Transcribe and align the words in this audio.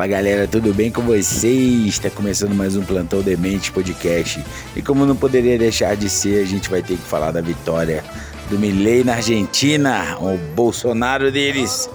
Fala 0.00 0.08
galera, 0.08 0.48
tudo 0.48 0.72
bem 0.72 0.90
com 0.90 1.02
vocês? 1.02 1.88
Está 1.88 2.08
começando 2.08 2.54
mais 2.54 2.74
um 2.74 2.82
Plantão 2.82 3.20
Demente 3.20 3.70
Podcast. 3.70 4.42
E 4.74 4.80
como 4.80 5.04
não 5.04 5.14
poderia 5.14 5.58
deixar 5.58 5.94
de 5.94 6.08
ser, 6.08 6.42
a 6.42 6.46
gente 6.46 6.70
vai 6.70 6.80
ter 6.80 6.96
que 6.96 7.02
falar 7.02 7.32
da 7.32 7.42
vitória 7.42 8.02
do 8.48 8.58
Milley 8.58 9.04
na 9.04 9.16
Argentina, 9.16 10.16
o 10.18 10.38
Bolsonaro 10.54 11.30
deles. 11.30 11.90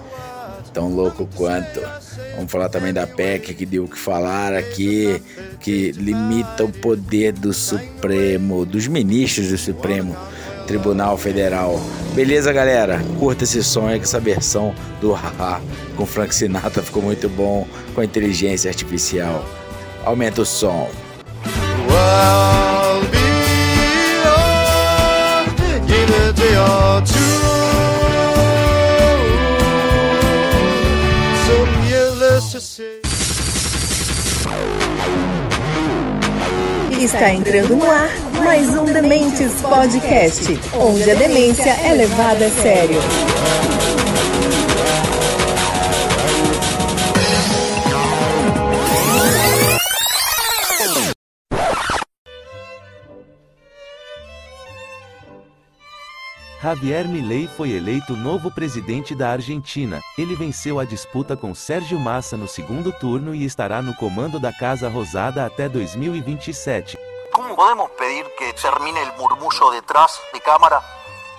Tão 0.72 0.94
louco 0.94 1.28
quanto. 1.34 1.82
Vamos 2.36 2.52
falar 2.52 2.70
também 2.70 2.94
da 2.94 3.08
PEC 3.08 3.56
que 3.56 3.66
deu 3.66 3.86
o 3.86 3.88
que 3.88 3.98
falar 3.98 4.54
aqui, 4.54 5.20
que 5.60 5.92
limita 5.94 6.64
o 6.64 6.72
poder 6.72 7.32
do 7.32 7.52
Supremo, 7.54 8.68
dos 8.68 8.86
ministros 8.86 9.48
do 9.48 9.58
Supremo 9.58 10.16
Tribunal 10.66 11.18
Federal. 11.18 11.80
Beleza, 12.14 12.52
galera? 12.52 13.02
Curta 13.20 13.44
esse 13.44 13.64
som 13.64 13.88
aí, 13.88 14.00
que 14.00 14.06
essa 14.06 14.20
versão 14.20 14.74
do 15.02 15.14
Haha 15.14 15.62
com 15.96 16.06
Frank 16.06 16.34
Sinatra 16.34 16.82
ficou 16.82 17.02
muito 17.02 17.28
bom 17.30 17.68
com 17.94 18.02
a 18.02 18.06
inteligência 18.06 18.70
artificial. 18.70 19.46
Aumenta 20.04 20.42
o 20.42 20.46
som. 20.46 20.90
Well, 21.90 22.76
Está 37.00 37.34
entrando 37.34 37.76
no 37.76 37.92
ar 37.92 38.10
mais 38.44 38.70
um 38.70 38.86
Dementes 38.86 39.62
Podcast, 39.62 40.60
onde 40.80 41.12
a 41.12 41.16
demência 41.16 41.72
é 41.84 41.94
levada 41.94 42.46
a 42.46 42.50
sério. 42.50 43.00
Javier 56.66 57.08
Milei 57.08 57.48
foi 57.48 57.74
eleito 57.74 58.18
novo 58.18 58.50
presidente 58.50 59.14
da 59.14 59.30
Argentina. 59.30 60.02
Ele 60.18 60.36
venceu 60.36 60.80
a 60.80 60.84
disputa 60.84 61.38
com 61.38 61.54
Sérgio 61.54 62.00
Massa 62.00 62.36
no 62.36 62.48
segundo 62.48 62.92
turno 62.92 63.36
e 63.36 63.46
estará 63.46 63.84
no 63.84 63.94
comando 63.94 64.40
da 64.40 64.52
Casa 64.52 64.90
Rosada 64.90 65.46
até 65.46 65.70
2027. 65.70 66.98
¿Cómo 67.32 67.56
podemos 67.56 67.92
pedir 67.92 68.26
que 68.36 68.52
termine 68.54 69.00
el 69.00 69.14
murmullo 69.16 69.70
detrás 69.70 70.20
de 70.34 70.42
cámara? 70.42 70.82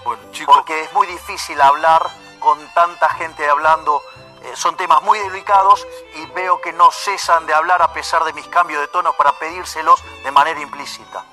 Porque 0.05 0.83
es 0.83 0.93
muy 0.93 1.09
difícil 1.09 1.61
hablar 1.61 2.07
con 2.39 2.57
tanta 2.73 3.09
gente 3.09 3.45
hablando. 3.49 4.01
eh, 4.45 4.53
son 4.55 4.77
temas 4.77 5.03
muy 5.03 5.19
delicados 5.19 5.85
y 6.15 6.27
veo 6.37 6.61
que 6.61 6.73
no 6.73 6.93
cesan 6.93 7.47
de 7.47 7.53
hablar 7.53 7.83
a 7.83 7.93
pesar 7.93 8.23
de 8.23 8.33
mis 8.33 8.47
cambios 8.47 8.81
de 8.81 8.87
tono 8.87 9.13
para 9.15 9.33
pedírselos 9.33 10.01
de 10.23 10.31
manera 10.31 10.61
implícita. 10.61 11.25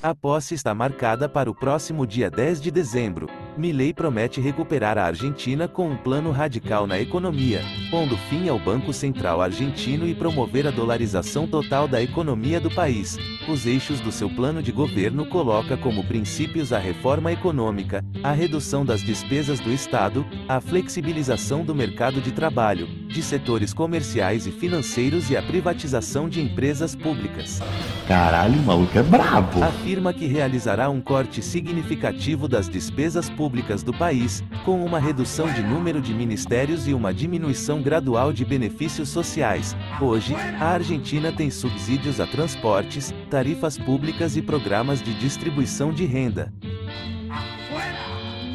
A 0.00 0.14
posse 0.14 0.54
está 0.54 0.72
marcada 0.72 1.28
para 1.28 1.50
o 1.50 1.54
próximo 1.54 2.06
dia 2.06 2.30
10 2.30 2.60
de 2.60 2.70
dezembro. 2.70 3.28
Milei 3.56 3.92
promete 3.92 4.40
recuperar 4.40 4.96
a 4.96 5.02
Argentina 5.02 5.66
com 5.66 5.90
um 5.90 5.96
plano 5.96 6.30
radical 6.30 6.86
na 6.86 7.00
economia, 7.00 7.62
pondo 7.90 8.16
fim 8.16 8.48
ao 8.48 8.60
Banco 8.60 8.92
Central 8.92 9.40
argentino 9.40 10.06
e 10.06 10.14
promover 10.14 10.68
a 10.68 10.70
dolarização 10.70 11.48
total 11.48 11.88
da 11.88 12.00
economia 12.00 12.60
do 12.60 12.70
país. 12.70 13.18
Os 13.48 13.66
eixos 13.66 13.98
do 13.98 14.12
seu 14.12 14.30
plano 14.30 14.62
de 14.62 14.70
governo 14.70 15.26
coloca 15.26 15.76
como 15.76 16.06
princípios 16.06 16.72
a 16.72 16.78
reforma 16.78 17.32
econômica, 17.32 18.04
a 18.22 18.30
redução 18.30 18.84
das 18.84 19.02
despesas 19.02 19.58
do 19.58 19.72
Estado, 19.72 20.24
a 20.48 20.60
flexibilização 20.60 21.64
do 21.64 21.74
mercado 21.74 22.20
de 22.20 22.30
trabalho, 22.30 22.86
de 23.08 23.22
setores 23.22 23.72
comerciais 23.72 24.46
e 24.46 24.52
financeiros 24.52 25.30
e 25.30 25.36
a 25.36 25.42
privatização 25.42 26.28
de 26.28 26.40
empresas 26.40 26.94
públicas. 26.94 27.60
Caralho, 28.06 28.60
o 28.60 28.62
maluco 28.62 28.96
é 28.98 29.02
brabo. 29.02 29.62
Afirma 29.62 30.12
que 30.12 30.26
realizará 30.26 30.90
um 30.90 31.00
corte 31.00 31.42
significativo 31.42 32.46
das 32.46 32.68
despesas 32.68 33.30
públicas 33.30 33.82
do 33.82 33.92
país, 33.92 34.44
com 34.64 34.84
uma 34.84 34.98
redução 34.98 35.50
de 35.52 35.62
número 35.62 36.00
de 36.00 36.12
ministérios 36.12 36.86
e 36.86 36.92
uma 36.94 37.12
diminuição 37.12 37.82
gradual 37.82 38.32
de 38.32 38.44
benefícios 38.44 39.08
sociais. 39.08 39.74
Hoje, 40.00 40.34
a 40.34 40.66
Argentina 40.66 41.32
tem 41.32 41.50
subsídios 41.50 42.20
a 42.20 42.26
transportes, 42.26 43.14
tarifas 43.30 43.78
públicas 43.78 44.36
e 44.36 44.42
programas 44.42 45.02
de 45.02 45.14
distribuição 45.18 45.92
de 45.92 46.04
renda 46.04 46.52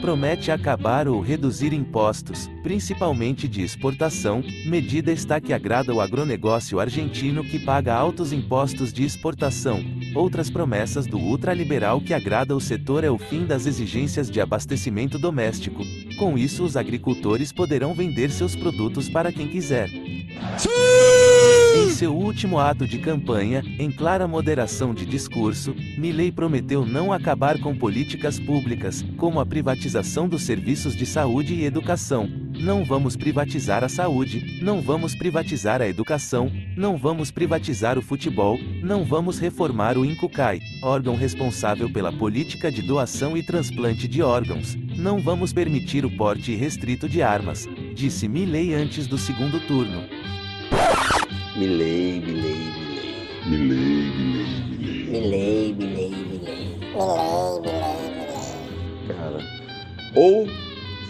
promete 0.04 0.52
acabar 0.52 1.08
ou 1.08 1.22
reduzir 1.22 1.72
impostos, 1.72 2.52
principalmente 2.62 3.48
de 3.48 3.62
exportação, 3.62 4.44
medida 4.66 5.14
está 5.14 5.40
que 5.40 5.54
agrada 5.54 5.94
o 5.94 6.02
agronegócio 6.02 6.78
argentino 6.78 7.42
que 7.42 7.58
paga 7.58 7.96
altos 7.96 8.34
impostos 8.34 8.92
de 8.92 9.06
exportação. 9.06 9.80
Outras 10.14 10.50
promessas 10.50 11.08
do 11.08 11.18
ultraliberal 11.18 12.02
que 12.02 12.14
agrada 12.14 12.54
o 12.54 12.60
setor 12.60 13.06
é 13.06 13.10
o 13.10 13.18
fim 13.18 13.46
das 13.46 13.66
exigências 13.66 14.30
de 14.30 14.42
abastecimento 14.42 15.18
doméstico. 15.18 15.82
Com 16.20 16.38
isso, 16.38 16.66
os 16.66 16.76
agricultores 16.76 17.54
poderão 17.54 17.94
vender 17.94 18.30
seus 18.30 18.58
produtos 18.58 19.08
para 19.08 19.32
quem 19.32 19.48
quiser. 19.48 19.90
Em 19.90 21.23
seu 21.94 22.12
último 22.12 22.58
ato 22.58 22.88
de 22.88 22.98
campanha, 22.98 23.64
em 23.78 23.92
clara 23.92 24.28
moderação 24.28 24.96
de 24.96 25.06
discurso, 25.06 25.76
Milei 25.96 26.32
prometeu 26.32 26.84
não 26.84 27.14
acabar 27.14 27.60
com 27.60 27.76
políticas 27.76 28.40
públicas, 28.40 29.06
como 29.16 29.40
a 29.40 29.46
privatização 29.46 30.28
dos 30.28 30.42
serviços 30.42 30.96
de 30.96 31.06
saúde 31.06 31.54
e 31.54 31.64
educação. 31.64 32.28
Não 32.60 32.84
vamos 32.84 33.16
privatizar 33.16 33.84
a 33.84 33.90
saúde, 33.90 34.60
não 34.64 34.82
vamos 34.82 35.14
privatizar 35.14 35.84
a 35.84 35.88
educação, 35.88 36.52
não 36.76 36.98
vamos 36.98 37.30
privatizar 37.30 37.98
o 37.98 38.02
futebol, 38.02 38.58
não 38.82 39.06
vamos 39.06 39.38
reformar 39.38 39.96
o 39.96 40.04
Incucai, 40.04 40.60
órgão 40.82 41.16
responsável 41.16 41.92
pela 41.92 42.12
política 42.12 42.72
de 42.72 42.82
doação 42.82 43.38
e 43.38 43.44
transplante 43.44 44.08
de 44.08 44.24
órgãos. 44.24 44.76
Não 44.98 45.20
vamos 45.20 45.54
permitir 45.54 46.06
o 46.06 46.18
porte 46.18 46.56
restrito 46.56 47.08
de 47.08 47.22
armas, 47.22 47.68
disse 47.94 48.28
Milei 48.28 48.74
antes 48.74 49.06
do 49.06 49.18
segundo 49.18 49.60
turno. 49.68 50.13
Milei, 51.56 52.20
Milei, 52.26 52.56
Milei. 52.76 53.14
Milei, 53.46 54.14
milei, 54.18 54.48
milei. 54.70 55.22
Milei, 55.22 55.74
Milei, 55.78 56.10
Milei. 56.10 56.80
Cara, 59.08 59.38
ou 60.16 60.48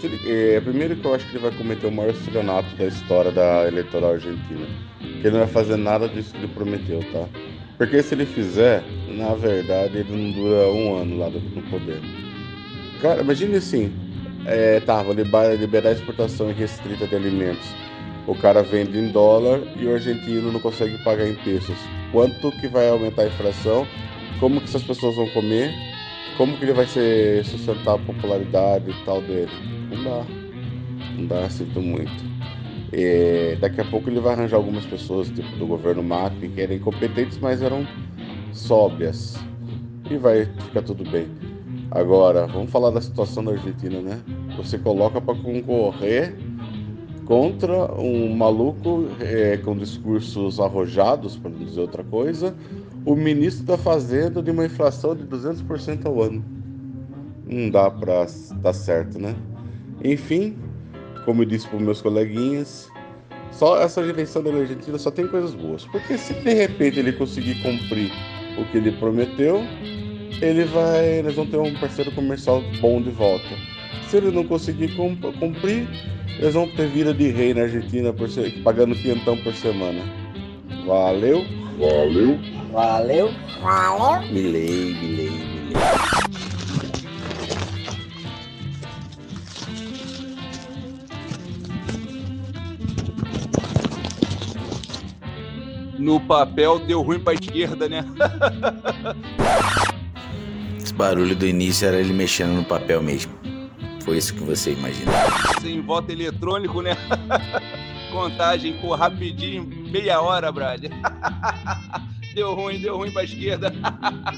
ele- 0.04 0.20
é, 0.56 0.60
primeiro 0.60 0.96
que 0.98 1.06
eu 1.06 1.14
acho 1.16 1.26
que 1.28 1.32
ele 1.38 1.44
vai 1.44 1.52
cometer 1.52 1.88
o 1.88 1.92
maior 1.92 2.12
estelionato 2.12 2.68
da 2.76 2.86
história 2.86 3.32
da 3.32 3.68
eleitoral 3.68 4.14
argentina. 4.14 4.66
Que 5.00 5.28
ele 5.28 5.32
não 5.32 5.40
vai 5.40 5.48
fazer 5.48 5.78
nada 5.78 6.08
disso 6.10 6.32
que 6.34 6.40
ele 6.40 6.48
prometeu, 6.54 7.00
tá? 7.14 7.26
Porque 7.78 8.04
se 8.04 8.14
ele 8.14 8.26
fizer, 8.26 8.84
na 9.08 9.34
verdade, 9.36 9.98
ele 10.00 10.12
não 10.12 10.32
dura 10.32 10.68
um 10.70 10.96
ano 10.98 11.18
lá 11.20 11.30
no 11.30 11.62
poder. 11.70 12.00
Cara, 13.02 13.22
imagine 13.22 13.56
assim, 13.56 13.92
é, 14.46 14.80
tá, 14.82 15.02
vou 15.04 15.14
liber- 15.14 15.58
liberar 15.58 15.90
a 15.90 15.94
exportação 15.94 16.50
irrestrita 16.50 17.08
de 17.08 17.16
alimentos. 17.16 17.68
O 18.26 18.36
cara 18.36 18.64
vende 18.64 18.98
em 18.98 19.10
dólar 19.10 19.62
e 19.76 19.86
o 19.86 19.94
argentino 19.94 20.52
não 20.52 20.60
consegue 20.60 20.98
pagar 21.04 21.28
em 21.28 21.36
pesos. 21.36 21.78
Quanto 22.12 22.52
que 22.52 22.68
vai 22.68 22.90
aumentar 22.90 23.24
a 23.24 23.28
inflação? 23.28 23.86
Como 24.40 24.60
que 24.62 24.68
essas 24.68 24.84
pessoas 24.84 25.16
vão 25.16 25.28
comer? 25.30 25.74
Como 26.38 26.58
que 26.58 26.64
ele 26.64 26.74
vai 26.74 26.88
ser 26.88 27.44
sustentar 27.44 27.96
a 27.96 28.00
popularidade 28.00 28.90
e 28.90 29.06
tal 29.06 29.22
dele? 29.22 29.52
Não 29.92 30.04
dá. 30.04 30.26
Não 31.18 31.26
dá, 31.28 31.50
sinto 31.50 31.82
muito. 31.82 32.24
É, 32.94 33.58
daqui 33.60 33.82
a 33.82 33.86
pouco 33.86 34.10
ele 34.10 34.20
vai 34.20 34.34
arranjar 34.34 34.58
algumas 34.58 34.86
pessoas, 34.86 35.30
tipo 35.30 35.50
do 35.58 35.68
governo 35.68 36.02
Macri, 36.02 36.48
que 36.48 36.62
eram 36.62 36.76
incompetentes, 36.76 37.38
mas 37.40 37.62
eram 37.62 37.86
sóbrias. 38.54 39.36
E 40.10 40.18
vai 40.18 40.46
ficar 40.46 40.84
tudo 40.84 41.04
bem. 41.10 41.28
Agora, 41.92 42.48
vamos 42.48 42.72
falar 42.72 42.90
da 42.90 43.02
situação 43.02 43.44
da 43.44 43.52
Argentina, 43.52 44.00
né? 44.00 44.20
Você 44.58 44.78
coloca 44.78 45.20
para 45.20 45.36
concorrer 45.36 46.36
contra 47.26 47.94
um 48.00 48.36
maluco 48.36 49.08
é, 49.20 49.58
com 49.58 49.78
discursos 49.78 50.60
arrojados, 50.60 51.38
para 51.38 51.52
não 51.52 51.60
dizer 51.60 51.82
outra 51.82 52.04
coisa, 52.04 52.56
o 53.06 53.16
ministro 53.16 53.66
da 53.66 53.78
Fazenda 53.78 54.42
de 54.42 54.52
uma 54.52 54.66
inflação 54.66 55.16
de 55.16 55.24
200% 55.26 56.06
ao 56.06 56.22
ano. 56.22 56.44
Não 57.46 57.70
dá 57.70 57.92
para 57.92 58.26
dar 58.62 58.74
certo, 58.74 59.20
né? 59.20 59.36
Enfim, 60.04 60.58
como 61.26 61.42
eu 61.44 61.46
disse 61.46 61.68
para 61.68 61.80
meus 61.80 62.02
coleguinhas, 62.02 62.94
Só 63.52 63.80
essa 63.82 64.02
eleição 64.02 64.44
da 64.44 64.52
Argentina 64.52 64.98
só 64.98 65.12
tem 65.12 65.28
coisas 65.28 65.54
boas. 65.54 65.86
Porque 65.86 66.18
se 66.18 66.34
de 66.34 66.54
repente 66.54 67.00
ele 67.00 67.14
conseguir 67.14 67.56
cumprir 67.62 68.12
o 68.58 68.66
que 68.72 68.78
ele 68.78 68.92
prometeu, 68.94 69.62
ele 70.42 70.66
vai. 70.66 71.22
Nós 71.22 71.36
vamos 71.36 71.52
ter 71.52 71.58
um 71.60 71.74
parceiro 71.80 72.12
comercial 72.14 72.62
bom 72.82 73.02
de 73.02 73.12
volta. 73.12 73.48
Se 74.10 74.18
ele 74.18 74.32
não 74.32 74.44
conseguir 74.44 74.96
cumprir, 74.96 75.88
eles 76.40 76.54
vão 76.54 76.68
ter 76.68 76.88
vida 76.88 77.14
de 77.14 77.30
rei 77.30 77.54
na 77.54 77.62
Argentina 77.62 78.12
por 78.12 78.30
ser, 78.30 78.52
pagando 78.64 78.96
quinhentão 78.96 79.38
por 79.38 79.54
semana. 79.54 80.02
Valeu! 80.86 81.46
Valeu! 81.80 82.40
Valeu! 82.72 83.32
Valeu! 83.62 84.32
Milei, 84.32 84.94
milei, 84.96 85.30
milei. 85.30 85.74
No 95.98 96.20
papel 96.20 96.80
deu 96.80 97.02
ruim 97.02 97.20
pra 97.20 97.34
esquerda, 97.34 97.88
né? 97.88 98.04
Esse 100.78 100.94
barulho 100.94 101.34
do 101.34 101.48
início 101.48 101.88
era 101.88 101.98
ele 101.98 102.12
mexendo 102.12 102.52
no 102.52 102.66
papel 102.66 103.02
mesmo. 103.02 103.43
Foi 104.04 104.18
isso 104.18 104.34
que 104.34 104.44
você 104.44 104.74
imaginou. 104.74 105.14
Sem 105.62 105.82
voto 105.82 106.12
eletrônico, 106.12 106.82
né? 106.82 106.92
Contagem, 108.12 108.78
pô, 108.80 108.94
rapidinho, 108.96 109.66
meia 109.90 110.22
hora, 110.22 110.52
brother. 110.52 110.92
deu 112.36 112.54
ruim, 112.54 112.80
deu 112.80 112.98
ruim 112.98 113.12
pra 113.12 113.24
esquerda. 113.24 113.74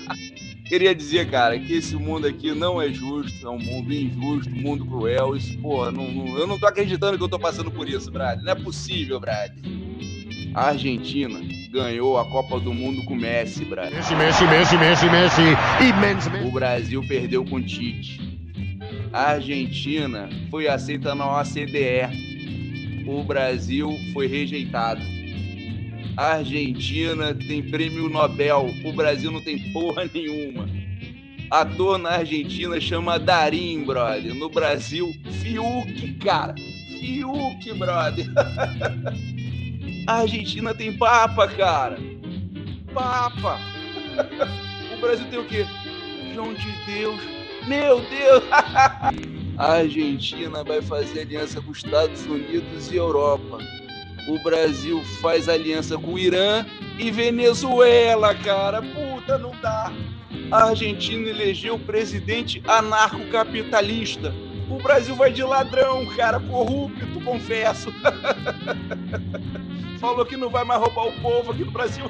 Queria 0.66 0.96
dizer, 0.96 1.30
cara, 1.30 1.60
que 1.60 1.74
esse 1.74 1.96
mundo 1.96 2.26
aqui 2.26 2.52
não 2.54 2.82
é 2.82 2.92
justo, 2.92 3.46
é 3.46 3.50
um 3.50 3.60
mundo 3.60 3.94
injusto, 3.94 4.52
um 4.52 4.62
mundo 4.62 4.86
cruel. 4.86 5.36
Isso, 5.36 5.58
pô, 5.60 5.92
não, 5.92 6.12
não, 6.12 6.38
eu 6.38 6.48
não 6.48 6.60
tô 6.60 6.68
acreditando 6.68 7.18
que 7.18 7.24
eu 7.24 7.30
tô 7.30 7.40
passando 7.40 7.70
por 7.72 7.88
isso, 7.88 8.12
Brad. 8.12 8.42
Não 8.42 8.52
é 8.52 8.56
possível, 8.56 9.20
Brad. 9.20 9.52
A 10.54 10.68
Argentina 10.70 11.40
ganhou 11.72 12.18
a 12.18 12.26
Copa 12.26 12.60
do 12.60 12.74
Mundo 12.74 13.04
com 13.06 13.16
Messi, 13.16 13.66
Brad. 13.66 13.92
Messi, 13.94 14.16
Messi, 14.16 14.46
Messi, 14.46 14.78
Messi, 14.78 15.06
Messi. 15.10 15.42
Imenso, 15.88 16.30
O 16.48 16.52
Brasil 16.52 17.04
perdeu 17.08 17.44
com 17.46 17.62
Tite. 17.62 18.35
A 19.16 19.30
Argentina 19.30 20.28
foi 20.52 20.68
aceita 20.68 21.16
na 21.16 21.40
OCDE. 21.40 23.06
O 23.08 23.24
Brasil 23.24 23.98
foi 24.12 24.28
rejeitado. 24.28 25.02
A 26.18 26.34
Argentina 26.34 27.34
tem 27.34 27.64
prêmio 27.64 28.10
Nobel. 28.10 28.70
O 28.84 28.92
Brasil 28.92 29.32
não 29.32 29.40
tem 29.42 29.72
porra 29.72 30.04
nenhuma. 30.14 30.68
Ator 31.50 31.98
na 31.98 32.10
Argentina 32.10 32.78
chama 32.82 33.18
Darim, 33.18 33.86
brother. 33.86 34.36
No 34.36 34.50
Brasil, 34.50 35.10
Fiuk, 35.42 36.16
cara. 36.16 36.54
Fiuk, 37.00 37.74
brother. 37.74 38.26
A 40.08 40.16
Argentina 40.24 40.74
tem 40.74 40.92
papa, 40.92 41.48
cara. 41.48 41.98
Papa. 42.94 43.62
O 44.94 44.98
Brasil 45.00 45.26
tem 45.30 45.40
o 45.40 45.46
quê? 45.46 45.66
João 46.34 46.54
de 46.54 46.72
Deus. 46.86 47.35
Meu 47.68 48.02
Deus! 48.02 48.44
A 49.58 49.76
Argentina 49.76 50.64
vai 50.64 50.82
fazer 50.82 51.22
aliança 51.22 51.62
com 51.62 51.72
os 51.72 51.78
Estados 51.78 52.26
Unidos 52.26 52.92
e 52.92 52.98
Europa. 52.98 53.58
O 54.28 54.44
Brasil 54.44 55.02
faz 55.22 55.48
aliança 55.48 55.98
com 55.98 56.16
o 56.16 56.20
Irã 56.20 56.66
e 57.00 57.10
Venezuela, 57.10 58.36
cara. 58.36 58.82
Puta, 58.82 59.38
não 59.38 59.52
dá. 59.62 59.94
A 60.52 60.66
Argentina 60.66 61.30
elegeu 61.30 61.76
o 61.76 61.80
presidente 61.80 62.62
anarcocapitalista. 62.68 64.34
O 64.70 64.78
Brasil 64.82 65.16
vai 65.16 65.32
de 65.32 65.44
ladrão, 65.44 66.06
cara, 66.16 66.40
corrupto, 66.40 67.22
confesso. 67.22 67.94
Falou 70.00 70.26
que 70.26 70.36
não 70.36 70.50
vai 70.50 70.66
mais 70.66 70.82
roubar 70.82 71.08
o 71.08 71.22
povo 71.22 71.52
aqui 71.52 71.64
no 71.64 71.72
Brasil. 71.72 72.06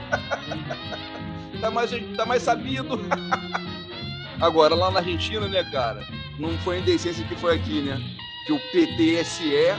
tá, 1.62 1.69
mais, 1.69 1.92
tá 2.18 2.25
mais 2.25 2.42
sabido. 2.42 3.00
Agora, 4.40 4.76
lá 4.76 4.92
na 4.92 5.00
Argentina, 5.00 5.48
né, 5.48 5.64
cara? 5.72 6.06
Não 6.38 6.58
foi 6.60 6.78
a 6.78 6.80
indecência 6.80 7.26
que 7.26 7.36
foi 7.36 7.56
aqui, 7.56 7.82
né? 7.82 8.00
Que 8.46 8.54
o 8.54 8.60
PTSE 8.60 9.74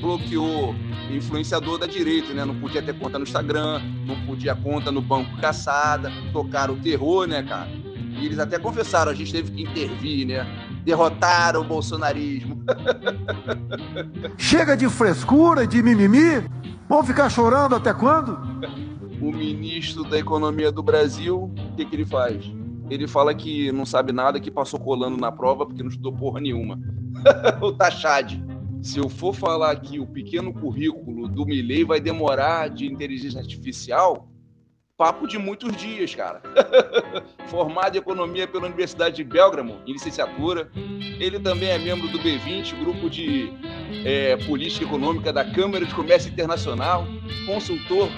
bloqueou 0.00 0.74
influenciador 1.10 1.78
da 1.78 1.86
direita, 1.86 2.34
né? 2.34 2.44
Não 2.44 2.54
podia 2.54 2.82
ter 2.82 2.98
conta 2.98 3.18
no 3.18 3.24
Instagram, 3.24 3.80
não 4.06 4.16
podia 4.26 4.54
conta 4.54 4.92
no 4.92 5.00
banco 5.00 5.36
caçada, 5.40 6.12
tocaram 6.32 6.74
o 6.74 6.76
terror, 6.76 7.26
né, 7.26 7.42
cara? 7.42 7.70
E 8.18 8.26
eles 8.26 8.38
até 8.38 8.58
confessaram, 8.58 9.12
a 9.12 9.14
gente 9.14 9.32
teve 9.32 9.50
que 9.50 9.62
intervir, 9.62 10.26
né? 10.26 10.46
Derrotaram 10.84 11.62
o 11.62 11.64
bolsonarismo. 11.64 12.62
Chega 14.36 14.76
de 14.76 14.88
frescura, 14.88 15.66
de 15.66 15.82
mimimi. 15.82 16.44
Vão 16.88 17.04
ficar 17.04 17.28
chorando 17.30 17.74
até 17.74 17.92
quando? 17.92 18.38
O 19.20 19.32
ministro 19.32 20.04
da 20.04 20.18
Economia 20.18 20.70
do 20.70 20.82
Brasil, 20.82 21.44
o 21.44 21.76
que, 21.76 21.84
que 21.84 21.96
ele 21.96 22.06
faz? 22.06 22.57
Ele 22.90 23.06
fala 23.06 23.34
que 23.34 23.70
não 23.72 23.84
sabe 23.84 24.12
nada, 24.12 24.40
que 24.40 24.50
passou 24.50 24.80
colando 24.80 25.16
na 25.16 25.30
prova 25.30 25.66
porque 25.66 25.82
não 25.82 25.90
estudou 25.90 26.12
porra 26.12 26.40
nenhuma. 26.40 26.78
o 27.60 27.72
Tachad. 27.72 28.40
Se 28.80 28.98
eu 28.98 29.08
for 29.08 29.34
falar 29.34 29.74
que 29.80 29.98
o 29.98 30.06
pequeno 30.06 30.52
currículo 30.52 31.26
do 31.28 31.44
Milley 31.44 31.84
vai 31.84 32.00
demorar 32.00 32.70
de 32.70 32.86
inteligência 32.86 33.40
artificial, 33.40 34.28
papo 34.96 35.26
de 35.26 35.38
muitos 35.38 35.76
dias, 35.76 36.14
cara. 36.14 36.42
Formado 37.46 37.96
em 37.96 37.98
economia 37.98 38.46
pela 38.46 38.66
Universidade 38.66 39.16
de 39.16 39.24
Belgramo, 39.24 39.80
em 39.86 39.92
licenciatura. 39.92 40.70
Ele 41.20 41.38
também 41.40 41.70
é 41.70 41.78
membro 41.78 42.08
do 42.08 42.18
B20, 42.18 42.78
grupo 42.78 43.10
de 43.10 43.52
é, 44.04 44.36
política 44.36 44.84
econômica 44.84 45.32
da 45.32 45.44
Câmara 45.44 45.84
de 45.84 45.94
Comércio 45.94 46.30
Internacional, 46.30 47.06
consultor, 47.46 48.08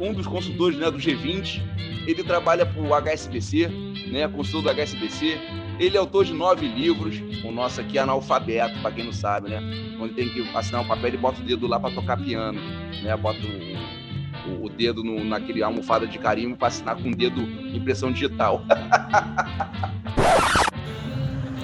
um 0.00 0.12
dos 0.12 0.26
consultores 0.26 0.78
né, 0.78 0.90
do 0.90 0.98
G20. 0.98 1.62
Ele 2.06 2.24
trabalha 2.24 2.64
para 2.64 2.80
o 2.80 2.94
HSBC, 2.94 3.68
né, 4.10 4.26
consultor 4.28 4.74
do 4.74 4.80
HSBC. 4.80 5.38
Ele 5.78 5.96
é 5.96 6.00
autor 6.00 6.24
de 6.24 6.32
nove 6.32 6.66
livros. 6.66 7.22
O 7.44 7.50
nosso 7.50 7.80
aqui 7.80 7.98
é 7.98 8.00
analfabeto, 8.02 8.80
para 8.80 8.90
quem 8.92 9.04
não 9.04 9.12
sabe, 9.12 9.48
né? 9.48 9.60
Quando 9.98 10.14
tem 10.14 10.28
que 10.28 10.46
assinar 10.54 10.82
um 10.82 10.86
papel, 10.86 11.08
ele 11.08 11.16
bota 11.16 11.40
o 11.40 11.44
dedo 11.44 11.66
lá 11.66 11.80
para 11.80 11.94
tocar 11.94 12.16
piano, 12.18 12.60
né? 13.02 13.16
Bota 13.16 13.38
o, 13.40 14.50
o, 14.50 14.66
o 14.66 14.68
dedo 14.68 15.02
no, 15.02 15.24
naquele 15.24 15.62
almofada 15.62 16.06
de 16.06 16.18
carimbo 16.18 16.56
para 16.56 16.68
assinar 16.68 16.96
com 16.96 17.08
o 17.08 17.14
dedo 17.14 17.40
impressão 17.74 18.12
digital. 18.12 18.62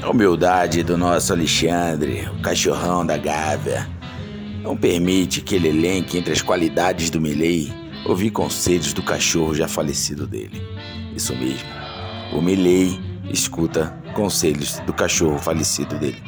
A 0.06 0.10
humildade 0.10 0.84
do 0.84 0.96
nosso 0.96 1.32
Alexandre, 1.32 2.28
o 2.28 2.40
cachorrão 2.40 3.04
da 3.04 3.18
Gávea, 3.18 3.88
não 4.62 4.76
permite 4.76 5.40
que 5.40 5.56
ele 5.56 5.66
elenque 5.66 6.16
entre 6.16 6.32
as 6.32 6.40
qualidades 6.40 7.10
do 7.10 7.20
Milley 7.20 7.72
ouvir 8.04 8.30
conselhos 8.30 8.92
do 8.92 9.02
cachorro 9.02 9.52
já 9.52 9.66
falecido 9.66 10.24
dele. 10.24 10.62
Isso 11.16 11.34
mesmo. 11.34 11.68
O 12.32 12.40
Milley 12.40 12.96
escuta 13.32 14.00
conselhos 14.14 14.78
do 14.86 14.92
cachorro 14.92 15.40
falecido 15.40 15.98
dele. 15.98 16.22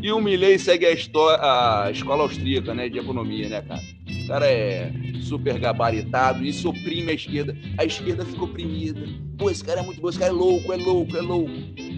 E 0.00 0.12
o 0.12 0.20
Milley 0.20 0.56
segue 0.56 0.86
a, 0.86 1.84
a 1.86 1.90
escola 1.90 2.22
austríaca, 2.22 2.72
né, 2.72 2.88
de 2.88 3.00
economia, 3.00 3.48
né, 3.48 3.60
cara? 3.62 3.80
O 4.06 4.28
cara 4.28 4.46
é 4.46 4.92
super 5.20 5.58
gabaritado 5.58 6.44
e 6.44 6.64
oprime 6.64 7.10
a 7.10 7.14
esquerda. 7.14 7.56
A 7.76 7.84
esquerda 7.84 8.24
fica 8.24 8.44
oprimida. 8.44 9.00
Pô, 9.36 9.50
esse 9.50 9.64
cara 9.64 9.80
é 9.80 9.82
muito 9.82 10.00
bom, 10.00 10.08
esse 10.08 10.18
cara 10.18 10.30
é 10.30 10.34
louco, 10.34 10.72
é 10.72 10.76
louco, 10.76 11.16
é 11.16 11.20
louco. 11.20 11.89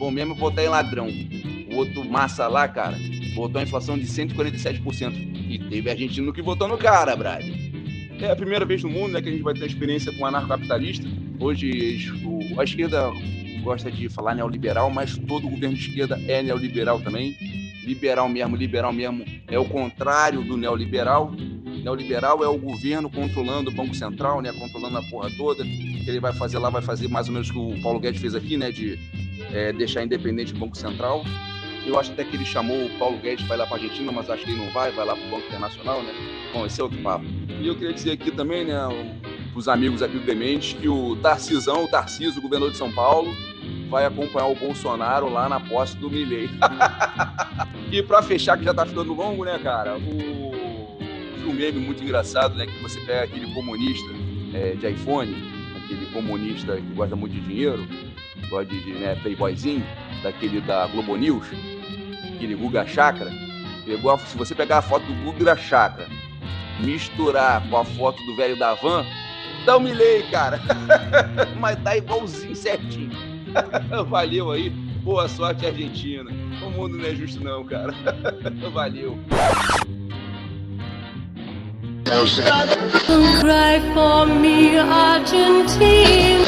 O 0.00 0.04
bom 0.04 0.10
mesmo 0.10 0.34
botar 0.34 0.64
em 0.64 0.68
ladrão. 0.68 1.08
O 1.70 1.76
outro 1.76 2.02
massa 2.02 2.48
lá, 2.48 2.66
cara, 2.66 2.96
botou 3.34 3.60
a 3.60 3.64
inflação 3.64 3.98
de 3.98 4.06
147%. 4.06 5.12
E 5.46 5.58
teve 5.58 5.90
argentino 5.90 6.32
que 6.32 6.40
votou 6.40 6.66
no 6.66 6.78
cara, 6.78 7.14
Brad. 7.14 7.44
É 8.18 8.30
a 8.30 8.34
primeira 8.34 8.64
vez 8.64 8.82
no 8.82 8.88
mundo 8.88 9.12
né, 9.12 9.20
que 9.20 9.28
a 9.28 9.32
gente 9.32 9.42
vai 9.42 9.52
ter 9.52 9.66
experiência 9.66 10.10
com 10.10 10.24
anarcocapitalista. 10.24 11.06
Hoje 11.38 12.10
o, 12.24 12.58
a 12.58 12.64
esquerda 12.64 13.10
gosta 13.62 13.90
de 13.90 14.08
falar 14.08 14.34
neoliberal, 14.34 14.90
mas 14.90 15.18
todo 15.18 15.46
governo 15.46 15.76
de 15.76 15.86
esquerda 15.86 16.18
é 16.26 16.42
neoliberal 16.42 16.98
também. 17.00 17.36
Liberal 17.84 18.26
mesmo, 18.26 18.56
liberal 18.56 18.94
mesmo 18.94 19.22
é 19.48 19.58
o 19.58 19.66
contrário 19.66 20.42
do 20.42 20.56
neoliberal. 20.56 21.30
Neoliberal 21.84 22.42
é 22.42 22.48
o 22.48 22.56
governo 22.56 23.10
controlando 23.10 23.68
o 23.68 23.74
Banco 23.74 23.94
Central, 23.94 24.40
né, 24.40 24.50
controlando 24.50 24.96
a 24.96 25.02
porra 25.02 25.30
toda. 25.36 25.62
Que 25.62 26.08
ele 26.08 26.20
vai 26.20 26.32
fazer 26.32 26.58
lá, 26.58 26.70
vai 26.70 26.80
fazer 26.80 27.06
mais 27.06 27.28
ou 27.28 27.34
menos 27.34 27.50
o 27.50 27.52
que 27.52 27.58
o 27.58 27.82
Paulo 27.82 28.00
Guedes 28.00 28.18
fez 28.18 28.34
aqui, 28.34 28.56
né, 28.56 28.72
de 28.72 28.98
é, 29.52 29.72
deixar 29.72 30.02
independente 30.02 30.52
o 30.52 30.56
Banco 30.56 30.76
Central. 30.76 31.24
Eu 31.86 31.98
acho 31.98 32.12
até 32.12 32.24
que 32.24 32.36
ele 32.36 32.44
chamou 32.44 32.86
o 32.86 32.90
Paulo 32.98 33.18
Guedes 33.18 33.46
para 33.46 33.56
ir 33.56 33.58
lá 33.58 33.66
para 33.66 33.76
a 33.76 33.80
Argentina, 33.80 34.12
mas 34.12 34.28
acho 34.28 34.44
que 34.44 34.50
ele 34.50 34.58
não 34.58 34.70
vai, 34.70 34.90
vai 34.92 35.06
lá 35.06 35.16
para 35.16 35.26
o 35.26 35.30
Banco 35.30 35.46
Internacional, 35.46 36.02
né? 36.02 36.12
Bom, 36.52 36.66
esse 36.66 36.80
é 36.80 36.84
outro 36.84 36.98
papo. 36.98 37.24
E 37.60 37.66
eu 37.66 37.74
queria 37.74 37.92
dizer 37.92 38.12
aqui 38.12 38.30
também, 38.30 38.66
né, 38.66 38.76
os 39.54 39.66
amigos 39.66 40.02
aqui 40.02 40.18
do 40.18 40.24
Demente, 40.24 40.76
que 40.76 40.88
o 40.88 41.16
Tarcisão, 41.16 41.84
o 41.84 41.88
Tarciso, 41.88 42.38
o 42.38 42.42
governador 42.42 42.72
de 42.72 42.76
São 42.76 42.92
Paulo, 42.92 43.34
vai 43.88 44.04
acompanhar 44.04 44.46
o 44.46 44.54
Bolsonaro 44.54 45.30
lá 45.30 45.48
na 45.48 45.58
posse 45.58 45.96
do 45.96 46.10
Milley. 46.10 46.50
e 47.90 48.02
para 48.02 48.22
fechar, 48.22 48.58
que 48.58 48.64
já 48.64 48.74
tá 48.74 48.84
ficando 48.84 49.14
longo, 49.14 49.44
né, 49.44 49.58
cara? 49.58 49.96
O 49.96 50.50
um 51.50 51.52
meme 51.52 51.80
muito 51.80 52.02
engraçado, 52.02 52.54
né? 52.54 52.66
Que 52.66 52.82
você 52.82 53.00
pega 53.00 53.24
aquele 53.24 53.52
comunista 53.52 54.08
é, 54.54 54.74
de 54.74 54.88
iPhone, 54.88 55.59
aquele 55.94 56.06
comunista 56.06 56.76
que 56.76 56.94
gosta 56.94 57.16
muito 57.16 57.32
de 57.32 57.40
dinheiro, 57.40 57.86
gosta 58.48 58.66
de, 58.66 58.80
de 58.84 58.92
né, 58.92 59.16
playboyzinho, 59.16 59.84
daquele 60.22 60.60
da 60.60 60.86
Globo 60.86 61.16
News, 61.16 61.46
aquele 62.34 62.54
Guga 62.54 62.86
Chakra, 62.86 63.30
Pegou 63.84 64.12
a, 64.12 64.18
se 64.18 64.36
você 64.36 64.54
pegar 64.54 64.78
a 64.78 64.82
foto 64.82 65.04
do 65.04 65.14
Gugu 65.24 65.44
da 65.44 65.56
Chakra, 65.56 66.06
misturar 66.78 67.68
com 67.68 67.76
a 67.76 67.84
foto 67.84 68.22
do 68.24 68.36
velho 68.36 68.56
da 68.56 68.74
van, 68.74 69.04
dá 69.64 69.76
um 69.76 69.80
milei, 69.80 70.22
cara. 70.30 70.60
Mas 71.58 71.82
tá 71.82 71.96
igualzinho 71.96 72.54
certinho. 72.54 73.10
Valeu 74.08 74.52
aí. 74.52 74.70
Boa 75.02 75.28
sorte, 75.28 75.66
Argentina. 75.66 76.30
O 76.62 76.70
mundo 76.70 76.98
não 76.98 77.04
é 77.04 77.14
justo, 77.16 77.42
não, 77.42 77.64
cara. 77.64 77.92
Valeu. 78.72 79.18
Cry 82.10 83.80
for 83.94 84.26
me, 84.26 84.76
Argentina. 84.76 86.44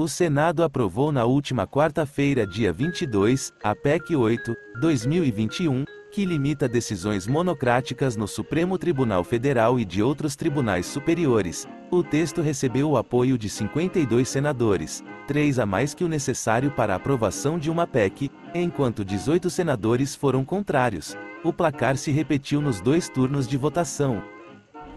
O 0.00 0.08
Senado 0.08 0.62
aprovou 0.62 1.12
na 1.12 1.26
última 1.26 1.66
quarta-feira, 1.66 2.46
dia 2.46 2.72
22, 2.72 3.52
a 3.62 3.74
PEC 3.74 4.16
8, 4.16 4.56
2021, 4.80 5.84
que 6.10 6.24
limita 6.24 6.66
decisões 6.66 7.26
monocráticas 7.26 8.16
no 8.16 8.26
Supremo 8.26 8.78
Tribunal 8.78 9.22
Federal 9.24 9.78
e 9.78 9.84
de 9.84 10.02
outros 10.02 10.34
tribunais 10.34 10.86
superiores. 10.86 11.68
O 11.90 12.02
texto 12.02 12.40
recebeu 12.40 12.90
o 12.90 12.96
apoio 12.96 13.38
de 13.38 13.48
52 13.48 14.28
senadores, 14.28 15.04
três 15.26 15.58
a 15.58 15.66
mais 15.66 15.94
que 15.94 16.02
o 16.02 16.08
necessário 16.08 16.70
para 16.70 16.92
a 16.92 16.96
aprovação 16.96 17.58
de 17.58 17.70
uma 17.70 17.86
PEC, 17.86 18.30
enquanto 18.54 19.04
18 19.04 19.48
senadores 19.50 20.14
foram 20.14 20.44
contrários. 20.44 21.16
O 21.44 21.52
placar 21.52 21.96
se 21.96 22.10
repetiu 22.10 22.60
nos 22.60 22.80
dois 22.80 23.08
turnos 23.08 23.46
de 23.46 23.56
votação. 23.56 24.22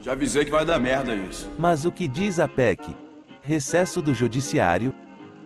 Já 0.02 0.14
avisei 0.14 0.46
que 0.46 0.52
vai 0.52 0.66
dar 0.66 0.80
merda 0.80 1.14
isso. 1.14 1.50
Mas 1.60 1.86
o 1.86 1.92
que 1.92 2.08
diz 2.08 2.40
a 2.40 2.48
PEC? 2.48 2.96
Recesso 3.42 4.02
do 4.02 4.14
Judiciário. 4.14 4.94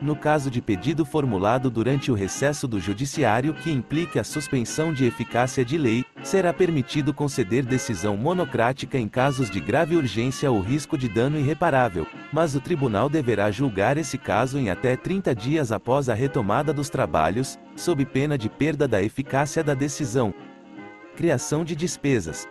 No 0.02 0.16
caso 0.16 0.50
de 0.50 0.62
pedido 0.62 1.06
formulado 1.06 1.70
durante 1.70 2.12
o 2.12 2.16
recesso 2.16 2.68
do 2.68 2.80
Judiciário 2.80 3.54
que 3.54 3.72
implique 3.72 4.18
a 4.18 4.24
suspensão 4.24 4.94
de 4.94 5.06
eficácia 5.06 5.64
de 5.64 5.78
lei, 5.78 6.04
será 6.24 6.54
permitido 6.54 7.14
conceder 7.14 7.64
decisão 7.64 8.16
monocrática 8.16 8.98
em 8.98 9.08
casos 9.08 9.50
de 9.50 9.60
grave 9.60 9.96
urgência 9.96 10.52
ou 10.52 10.62
risco 10.62 10.98
de 10.98 11.10
dano 11.10 11.38
irreparável, 11.38 12.06
mas 12.32 12.56
o 12.56 12.62
tribunal 12.62 13.10
deverá 13.10 13.50
julgar 13.52 13.98
esse 13.98 14.18
caso 14.18 14.58
em 14.58 14.70
até 14.70 14.96
30 14.96 15.34
dias 15.34 15.72
após 15.72 16.10
a 16.10 16.14
retomada 16.14 16.72
dos 16.72 16.90
trabalhos, 16.90 17.60
sob 17.76 18.06
pena 18.06 18.38
de 18.38 18.50
perda 18.50 18.88
da 18.88 19.02
eficácia 19.02 19.64
da 19.64 19.74
decisão. 19.74 20.34
Criação 21.16 21.66
de 21.66 21.76
despesas 21.76 22.48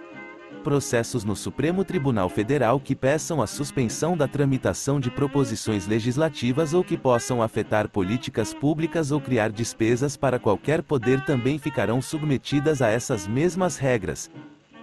processos 0.60 1.24
no 1.24 1.34
Supremo 1.34 1.84
Tribunal 1.84 2.28
Federal 2.28 2.78
que 2.78 2.94
peçam 2.94 3.42
a 3.42 3.46
suspensão 3.46 4.16
da 4.16 4.28
tramitação 4.28 5.00
de 5.00 5.10
proposições 5.10 5.86
legislativas 5.86 6.72
ou 6.72 6.84
que 6.84 6.96
possam 6.96 7.42
afetar 7.42 7.88
políticas 7.88 8.54
públicas 8.54 9.10
ou 9.10 9.20
criar 9.20 9.50
despesas 9.50 10.16
para 10.16 10.38
qualquer 10.38 10.82
poder 10.82 11.24
também 11.24 11.58
ficarão 11.58 12.00
submetidas 12.00 12.80
a 12.80 12.88
essas 12.88 13.26
mesmas 13.26 13.76
regras. 13.76 14.30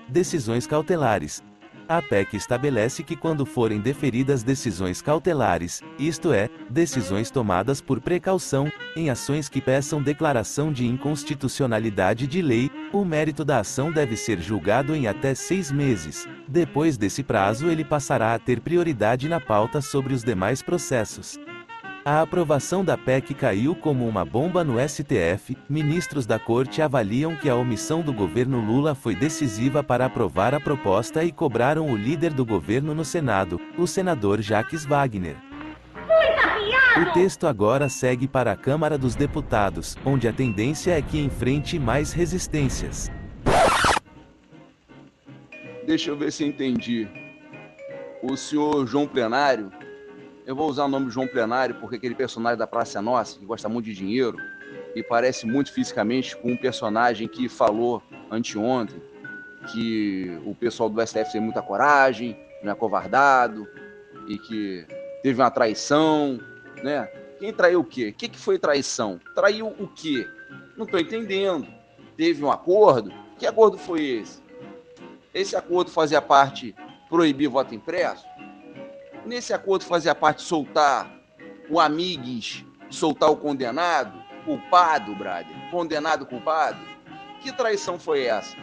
Decisões 0.10 0.68
cautelares. 0.68 1.44
A 1.90 2.02
PEC 2.02 2.36
estabelece 2.36 3.02
que 3.02 3.16
quando 3.16 3.46
forem 3.46 3.80
deferidas 3.80 4.44
decisões 4.44 5.02
cautelares, 5.02 5.82
isto 5.98 6.34
é, 6.34 6.50
decisões 6.70 7.32
tomadas 7.32 7.80
por 7.80 8.02
precaução, 8.02 8.70
em 8.94 9.10
ações 9.10 9.48
que 9.48 9.62
peçam 9.62 10.02
declaração 10.02 10.74
de 10.74 10.86
inconstitucionalidade 10.86 12.28
de 12.28 12.42
lei, 12.42 12.70
o 12.92 13.06
mérito 13.06 13.46
da 13.46 13.60
ação 13.60 13.90
deve 13.90 14.18
ser 14.18 14.42
julgado 14.42 14.94
em 14.94 15.08
até 15.08 15.34
seis 15.34 15.72
meses. 15.72 16.28
Depois 16.46 16.98
desse 16.98 17.24
prazo, 17.24 17.68
ele 17.70 17.86
passará 17.86 18.34
a 18.34 18.40
ter 18.40 18.60
prioridade 18.60 19.30
na 19.30 19.40
pauta 19.40 19.80
sobre 19.80 20.14
os 20.14 20.26
demais 20.26 20.62
processos. 20.62 21.40
A 22.10 22.22
aprovação 22.22 22.86
da 22.86 22.98
PEC 22.98 23.34
caiu 23.34 23.76
como 23.76 24.08
uma 24.08 24.24
bomba 24.24 24.64
no 24.64 24.76
STF. 24.80 25.58
Ministros 25.68 26.26
da 26.26 26.40
corte 26.40 26.82
avaliam 26.82 27.36
que 27.36 27.50
a 27.50 27.56
omissão 27.58 28.02
do 28.02 28.14
governo 28.14 28.62
Lula 28.62 28.96
foi 28.96 29.14
decisiva 29.14 29.84
para 29.84 30.06
aprovar 30.06 30.56
a 30.56 30.60
proposta 30.62 31.22
e 31.26 31.34
cobraram 31.34 31.92
o 31.92 31.98
líder 31.98 32.32
do 32.32 32.46
governo 32.46 32.96
no 32.96 33.04
Senado, 33.04 33.60
o 33.78 33.86
senador 33.86 34.42
Jacques 34.42 34.86
Wagner. 34.86 35.36
O 36.96 37.12
texto 37.12 37.46
agora 37.46 37.90
segue 37.90 38.26
para 38.26 38.54
a 38.54 38.56
Câmara 38.56 38.98
dos 38.98 39.14
Deputados, 39.14 39.98
onde 40.06 40.30
a 40.30 40.32
tendência 40.32 40.98
é 40.98 41.02
que 41.02 41.20
enfrente 41.20 41.78
mais 41.78 42.14
resistências. 42.14 43.12
Deixa 45.86 46.10
eu 46.10 46.16
ver 46.16 46.32
se 46.32 46.46
entendi. 46.46 47.06
O 48.24 48.38
senhor 48.38 48.88
João 48.88 49.06
Plenário 49.06 49.70
eu 50.48 50.56
vou 50.56 50.70
usar 50.70 50.86
o 50.86 50.88
nome 50.88 51.12
João 51.12 51.28
Plenário 51.28 51.76
porque 51.76 51.98
aquele 51.98 52.16
personagem 52.16 52.58
da 52.58 52.66
Praça 52.66 53.00
é 53.00 53.02
Nossa, 53.02 53.38
que 53.38 53.46
gosta 53.46 53.68
muito 53.68 53.86
de 53.88 53.94
dinheiro, 53.94 54.38
e 54.96 55.04
parece 55.04 55.46
muito 55.46 55.74
fisicamente 55.74 56.38
com 56.38 56.54
um 56.54 56.58
personagem 56.58 57.28
que 57.28 57.50
falou 57.50 58.02
anteontem 58.32 59.00
que 59.74 60.42
o 60.46 60.56
pessoal 60.56 60.90
do 60.90 61.06
STF 61.06 61.34
tem 61.34 61.42
muita 61.42 61.62
coragem, 61.62 62.40
não 62.64 62.72
é 62.72 62.76
covardado, 62.76 63.68
e 64.26 64.38
que 64.40 64.88
teve 65.22 65.42
uma 65.42 65.52
traição, 65.52 66.40
né? 66.82 67.06
Quem 67.38 67.52
traiu 67.52 67.82
o 67.82 67.84
quê? 67.84 68.08
O 68.08 68.14
que, 68.14 68.30
que 68.30 68.40
foi 68.40 68.58
traição? 68.58 69.20
Traiu 69.36 69.68
o 69.68 69.88
quê? 69.88 70.26
Não 70.78 70.86
estou 70.86 70.98
entendendo. 71.00 71.68
Teve 72.16 72.44
um 72.44 72.50
acordo? 72.50 73.12
Que 73.38 73.46
acordo 73.46 73.78
foi 73.78 74.02
esse? 74.06 74.42
Esse 75.34 75.58
acordo 75.58 75.92
fazia 75.92 76.22
parte 76.22 76.74
proibir 77.10 77.50
voto 77.50 77.76
impresso? 77.76 78.26
Nesse 79.28 79.54
acordo 79.54 79.84
fazia 79.84 80.16
parte 80.16 80.42
soltar 80.42 81.12
o 81.70 81.82
amigues, 81.82 82.64
soltar 82.90 83.30
o 83.30 83.36
condenado, 83.36 84.24
culpado, 84.46 85.14
brother, 85.14 85.54
condenado, 85.70 86.26
culpado. 86.26 86.80
Que 87.42 87.52
traição 87.52 88.00
foi 88.00 88.24
essa? 88.24 88.56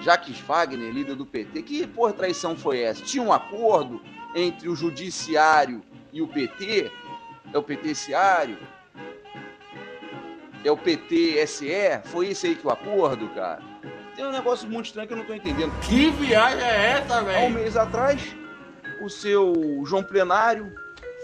Jacques 0.00 0.38
Wagner, 0.38 0.92
líder 0.92 1.16
do 1.16 1.26
PT, 1.26 1.62
que 1.62 1.84
por 1.84 2.12
traição 2.12 2.56
foi 2.56 2.80
essa? 2.80 3.02
Tinha 3.02 3.24
um 3.24 3.32
acordo 3.32 4.00
entre 4.36 4.68
o 4.68 4.76
judiciário 4.76 5.82
e 6.12 6.22
o 6.22 6.28
PT? 6.28 6.90
É 7.52 7.58
o 7.58 7.62
PTciário? 7.62 8.56
É 10.64 10.70
o 10.70 10.76
PTSE? 10.76 12.00
Foi 12.04 12.28
esse 12.28 12.46
aí 12.46 12.54
que 12.54 12.66
o 12.66 12.70
acordo, 12.70 13.28
cara? 13.30 13.60
Tem 14.14 14.24
um 14.24 14.30
negócio 14.30 14.68
muito 14.68 14.86
estranho 14.86 15.08
que 15.08 15.14
eu 15.14 15.18
não 15.18 15.24
tô 15.24 15.34
entendendo. 15.34 15.72
Que 15.80 16.10
viagem 16.10 16.64
é 16.64 16.92
essa, 16.92 17.20
velho? 17.22 17.38
Há 17.38 17.46
um 17.46 17.50
mês 17.50 17.76
atrás, 17.76 18.36
o 19.00 19.08
seu 19.08 19.82
João 19.84 20.02
Plenário 20.02 20.72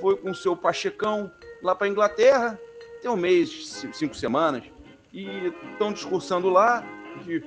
foi 0.01 0.17
com 0.17 0.31
o 0.31 0.35
seu 0.35 0.57
Pachecão 0.57 1.31
lá 1.63 1.75
para 1.75 1.89
Inglaterra, 1.89 2.59
tem 3.01 3.11
um 3.11 3.17
mês, 3.17 3.87
cinco 3.93 4.15
semanas, 4.15 4.65
e 5.13 5.53
estão 5.73 5.93
discursando 5.93 6.49
lá 6.49 6.85
que 7.23 7.43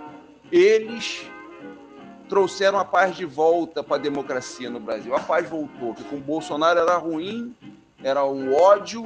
eles 0.51 1.29
trouxeram 2.27 2.79
a 2.79 2.85
paz 2.85 3.15
de 3.15 3.25
volta 3.25 3.83
para 3.83 3.97
a 3.97 3.99
democracia 3.99 4.69
no 4.69 4.79
Brasil. 4.79 5.15
A 5.15 5.19
paz 5.19 5.49
voltou, 5.49 5.93
que 5.93 6.03
com 6.03 6.17
o 6.17 6.21
Bolsonaro 6.21 6.79
era 6.79 6.95
ruim, 6.97 7.55
era 8.03 8.23
um 8.25 8.53
ódio, 8.53 9.03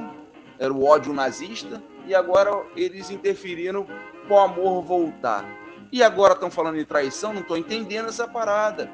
era 0.58 0.72
o 0.72 0.84
ódio 0.84 1.12
nazista, 1.12 1.82
e 2.06 2.14
agora 2.14 2.64
eles 2.76 3.10
interferiram 3.10 3.86
para 4.26 4.34
o 4.34 4.38
amor 4.38 4.82
voltar. 4.82 5.44
E 5.90 6.02
agora 6.02 6.34
estão 6.34 6.50
falando 6.50 6.76
de 6.76 6.84
traição, 6.84 7.32
não 7.32 7.40
estou 7.40 7.56
entendendo 7.56 8.08
essa 8.08 8.28
parada. 8.28 8.90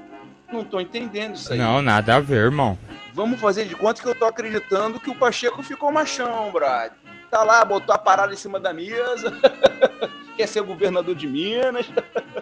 Não 0.52 0.64
tô 0.64 0.80
entendendo 0.80 1.36
isso 1.36 1.52
aí. 1.52 1.58
Não, 1.58 1.80
nada 1.80 2.16
a 2.16 2.20
ver, 2.20 2.44
irmão. 2.44 2.76
Vamos 3.14 3.40
fazer 3.40 3.66
de 3.66 3.76
conta 3.76 4.02
que 4.02 4.08
eu 4.08 4.14
tô 4.14 4.24
acreditando 4.24 4.98
que 4.98 5.10
o 5.10 5.14
Pacheco 5.14 5.62
ficou 5.62 5.92
machão, 5.92 6.50
Brad. 6.50 6.92
Tá 7.30 7.44
lá, 7.44 7.64
botou 7.64 7.94
a 7.94 7.98
parada 7.98 8.32
em 8.32 8.36
cima 8.36 8.58
da 8.58 8.72
mesa, 8.72 9.32
quer 10.36 10.48
ser 10.48 10.62
governador 10.62 11.14
de 11.14 11.26
Minas. 11.28 11.88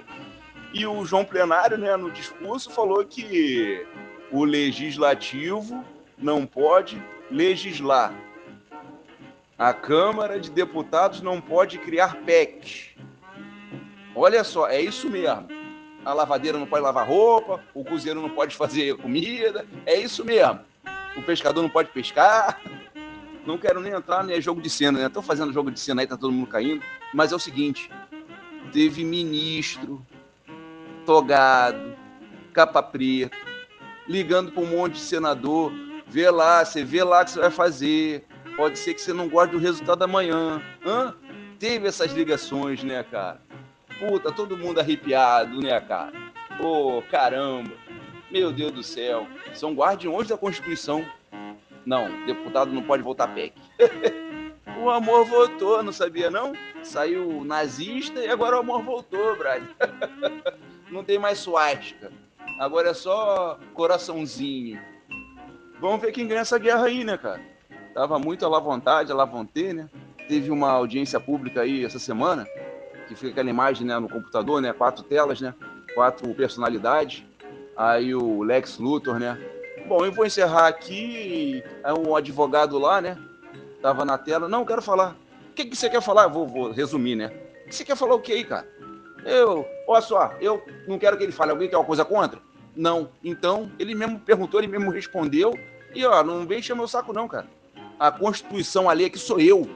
e 0.72 0.86
o 0.86 1.04
João 1.04 1.24
Plenário, 1.24 1.76
né, 1.76 1.94
no 1.96 2.10
discurso, 2.10 2.70
falou 2.70 3.04
que 3.04 3.86
o 4.30 4.44
legislativo 4.44 5.84
não 6.16 6.46
pode 6.46 7.02
legislar. 7.30 8.14
A 9.58 9.74
Câmara 9.74 10.40
de 10.40 10.50
Deputados 10.50 11.20
não 11.20 11.40
pode 11.40 11.78
criar 11.78 12.16
PECs. 12.24 12.90
Olha 14.14 14.42
só, 14.44 14.68
é 14.68 14.80
isso 14.80 15.10
mesmo 15.10 15.57
a 16.08 16.14
lavadeira 16.14 16.58
não 16.58 16.66
pode 16.66 16.82
lavar 16.82 17.06
roupa, 17.06 17.60
o 17.74 17.84
cozinheiro 17.84 18.22
não 18.22 18.30
pode 18.30 18.56
fazer 18.56 18.96
comida. 18.96 19.66
É 19.84 19.94
isso 19.94 20.24
mesmo. 20.24 20.58
O 21.14 21.22
pescador 21.22 21.60
não 21.60 21.68
pode 21.68 21.90
pescar. 21.90 22.62
Não 23.44 23.58
quero 23.58 23.78
nem 23.78 23.92
entrar 23.92 24.24
no 24.24 24.40
jogo 24.40 24.62
de 24.62 24.70
cena, 24.70 24.98
né? 24.98 25.06
Estão 25.06 25.22
fazendo 25.22 25.52
jogo 25.52 25.70
de 25.70 25.78
cena 25.78 26.00
aí, 26.00 26.06
tá 26.06 26.16
todo 26.16 26.32
mundo 26.32 26.46
caindo. 26.46 26.82
Mas 27.12 27.30
é 27.30 27.36
o 27.36 27.38
seguinte: 27.38 27.90
teve 28.72 29.04
ministro, 29.04 30.02
togado, 31.04 31.94
capa 32.54 32.82
preta, 32.82 33.36
ligando 34.08 34.50
para 34.50 34.62
um 34.62 34.66
monte 34.66 34.94
de 34.94 35.00
senador. 35.00 35.70
Vê 36.06 36.30
lá, 36.30 36.64
você 36.64 36.82
vê 36.82 37.04
lá 37.04 37.20
o 37.20 37.24
que 37.26 37.32
você 37.32 37.40
vai 37.40 37.50
fazer. 37.50 38.24
Pode 38.56 38.78
ser 38.78 38.94
que 38.94 39.02
você 39.02 39.12
não 39.12 39.28
goste 39.28 39.52
do 39.52 39.58
resultado 39.58 40.04
amanhã. 40.04 40.62
Hã? 40.86 41.14
Teve 41.58 41.86
essas 41.86 42.12
ligações, 42.12 42.82
né, 42.82 43.02
cara? 43.02 43.42
Puta, 43.98 44.32
todo 44.32 44.56
mundo 44.56 44.80
arrepiado, 44.80 45.60
né, 45.60 45.80
cara? 45.80 46.12
Ô, 46.60 46.98
oh, 46.98 47.02
caramba. 47.02 47.72
Meu 48.30 48.52
Deus 48.52 48.72
do 48.72 48.82
céu. 48.82 49.26
São 49.54 49.74
guardiões 49.74 50.28
da 50.28 50.36
Constituição. 50.36 51.04
Não, 51.84 52.26
deputado 52.26 52.72
não 52.72 52.82
pode 52.82 53.02
votar 53.02 53.34
PEC. 53.34 53.54
O 54.80 54.90
amor 54.90 55.24
voltou, 55.24 55.82
não 55.82 55.92
sabia 55.92 56.30
não? 56.30 56.52
Saiu 56.84 57.44
nazista 57.44 58.20
e 58.20 58.28
agora 58.28 58.56
o 58.56 58.60
amor 58.60 58.80
voltou, 58.82 59.36
Brad. 59.36 59.62
não 60.88 61.02
tem 61.02 61.18
mais 61.18 61.38
suástica. 61.38 62.12
Agora 62.60 62.90
é 62.90 62.94
só 62.94 63.58
coraçãozinho. 63.74 64.80
Vamos 65.80 66.00
ver 66.00 66.12
quem 66.12 66.28
ganha 66.28 66.42
essa 66.42 66.58
guerra 66.58 66.86
aí, 66.86 67.02
né, 67.02 67.18
cara? 67.18 67.40
Tava 67.92 68.20
muito 68.20 68.46
à 68.46 68.48
la 68.48 68.60
vontade, 68.60 69.10
à 69.10 69.14
la 69.16 69.24
vontade, 69.24 69.72
né? 69.72 69.90
Teve 70.28 70.50
uma 70.50 70.70
audiência 70.70 71.18
pública 71.18 71.62
aí 71.62 71.84
essa 71.84 71.98
semana, 71.98 72.46
que 73.08 73.14
fica 73.14 73.32
aquela 73.32 73.50
imagem 73.50 73.86
né, 73.86 73.98
no 73.98 74.08
computador, 74.08 74.60
né? 74.60 74.72
Quatro 74.72 75.02
telas, 75.02 75.40
né? 75.40 75.54
Quatro 75.94 76.32
personalidades. 76.34 77.24
Aí 77.76 78.14
o 78.14 78.42
Lex 78.42 78.78
Luthor, 78.78 79.18
né? 79.18 79.40
Bom, 79.86 80.04
eu 80.04 80.12
vou 80.12 80.26
encerrar 80.26 80.68
aqui. 80.68 81.64
É 81.82 81.92
um 81.92 82.14
advogado 82.14 82.78
lá, 82.78 83.00
né? 83.00 83.16
Tava 83.80 84.04
na 84.04 84.18
tela. 84.18 84.48
Não, 84.48 84.64
quero 84.64 84.82
falar. 84.82 85.16
O 85.50 85.54
que, 85.54 85.64
que 85.64 85.76
você 85.76 85.88
quer 85.88 86.02
falar? 86.02 86.28
Vou, 86.28 86.46
vou 86.46 86.70
resumir, 86.70 87.16
né? 87.16 87.32
O 87.64 87.68
que 87.68 87.74
você 87.74 87.84
quer 87.84 87.96
falar 87.96 88.14
o 88.14 88.20
que 88.20 88.32
aí, 88.32 88.44
cara? 88.44 88.68
Eu, 89.24 89.66
olha 89.86 90.00
só, 90.00 90.34
eu 90.40 90.62
não 90.86 90.98
quero 90.98 91.16
que 91.16 91.24
ele 91.24 91.32
fale. 91.32 91.50
Alguém 91.50 91.68
quer 91.68 91.76
uma 91.76 91.84
coisa 91.84 92.04
contra? 92.04 92.40
Não. 92.76 93.10
Então, 93.24 93.70
ele 93.78 93.94
mesmo 93.94 94.18
perguntou, 94.20 94.60
ele 94.60 94.68
mesmo 94.68 94.90
respondeu. 94.90 95.58
E, 95.94 96.04
ó, 96.04 96.22
não 96.22 96.46
vem 96.46 96.58
encher 96.58 96.76
meu 96.76 96.86
saco, 96.86 97.12
não, 97.12 97.26
cara. 97.26 97.46
A 97.98 98.12
Constituição 98.12 98.88
ali 98.88 99.04
é 99.04 99.10
que 99.10 99.18
sou 99.18 99.40
eu. 99.40 99.68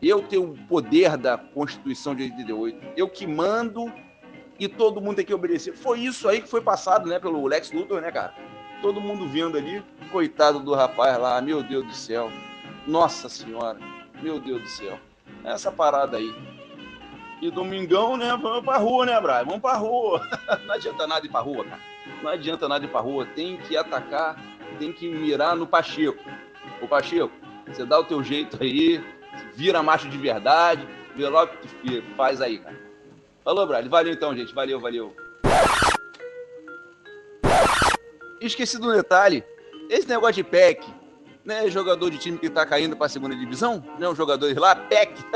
Eu 0.00 0.22
tenho 0.22 0.52
o 0.52 0.66
poder 0.66 1.16
da 1.16 1.36
Constituição 1.36 2.14
de 2.14 2.24
88. 2.24 2.78
Eu 2.96 3.08
que 3.08 3.26
mando 3.26 3.92
e 4.58 4.68
todo 4.68 5.00
mundo 5.00 5.16
tem 5.16 5.24
que 5.24 5.34
obedecer. 5.34 5.72
Foi 5.72 6.00
isso 6.00 6.28
aí 6.28 6.40
que 6.40 6.48
foi 6.48 6.60
passado, 6.60 7.08
né, 7.08 7.18
pelo 7.18 7.46
Lex 7.46 7.72
Luthor, 7.72 8.00
né, 8.00 8.10
cara? 8.10 8.34
Todo 8.80 9.00
mundo 9.00 9.28
vendo 9.28 9.56
ali. 9.56 9.82
Coitado 10.10 10.60
do 10.60 10.74
rapaz 10.74 11.18
lá, 11.18 11.40
meu 11.40 11.62
Deus 11.62 11.86
do 11.86 11.94
céu. 11.94 12.30
Nossa 12.86 13.28
Senhora, 13.28 13.78
meu 14.22 14.40
Deus 14.40 14.62
do 14.62 14.68
céu. 14.68 14.98
Essa 15.44 15.70
parada 15.70 16.16
aí. 16.16 16.34
E 17.40 17.50
domingão, 17.50 18.16
né? 18.16 18.36
Vamos 18.40 18.64
pra 18.64 18.78
rua, 18.78 19.06
né, 19.06 19.20
Brian? 19.20 19.44
Vamos 19.44 19.60
pra 19.60 19.74
rua. 19.74 20.20
Não 20.66 20.74
adianta 20.74 21.06
nada 21.06 21.26
ir 21.26 21.28
pra 21.28 21.40
rua, 21.40 21.64
cara. 21.64 21.80
Não 22.22 22.30
adianta 22.30 22.68
nada 22.68 22.84
ir 22.84 22.88
pra 22.88 23.00
rua. 23.00 23.26
Tem 23.26 23.56
que 23.58 23.76
atacar, 23.76 24.36
tem 24.78 24.92
que 24.92 25.08
mirar 25.08 25.54
no 25.54 25.66
Pacheco. 25.66 26.22
Ô 26.80 26.88
Pacheco, 26.88 27.32
você 27.66 27.84
dá 27.84 27.98
o 28.00 28.04
teu 28.04 28.22
jeito 28.24 28.60
aí, 28.60 29.04
vira 29.54 29.82
macho 29.82 30.08
de 30.08 30.18
verdade, 30.18 30.86
vê 31.16 31.28
logo 31.28 31.52
que 31.82 32.02
faz 32.16 32.40
aí, 32.40 32.58
cara. 32.58 32.78
Falou, 33.44 33.66
Brian. 33.66 33.88
Valeu 33.88 34.12
então, 34.12 34.36
gente. 34.36 34.54
Valeu, 34.54 34.80
valeu. 34.80 35.14
Esqueci 38.40 38.78
do 38.78 38.92
detalhe. 38.92 39.44
Esse 39.88 40.08
negócio 40.08 40.34
de 40.34 40.44
PEC, 40.44 40.86
né? 41.44 41.68
Jogador 41.70 42.10
de 42.10 42.18
time 42.18 42.38
que 42.38 42.50
tá 42.50 42.66
caindo 42.66 42.96
pra 42.96 43.08
segunda 43.08 43.34
divisão, 43.34 43.82
né? 43.98 44.08
Um 44.08 44.14
jogador 44.14 44.56
lá, 44.58 44.76
PEC. 44.76 45.12